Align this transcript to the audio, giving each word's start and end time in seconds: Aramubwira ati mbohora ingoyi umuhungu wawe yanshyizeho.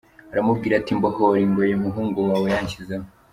Aramubwira 0.31 0.73
ati 0.77 0.91
mbohora 0.97 1.39
ingoyi 1.45 1.73
umuhungu 1.75 2.17
wawe 2.29 2.45
yanshyizeho. 2.55 3.05